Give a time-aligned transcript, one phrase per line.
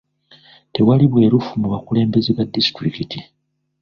[0.73, 3.19] Tewali bwerufu mu bakulembeze ba disitulikiti.